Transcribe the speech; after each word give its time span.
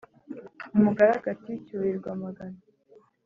umugaragu 0.75 1.25
ati: 1.33 1.51
“cyurirwa 1.65 2.09
amagana” 2.15 2.59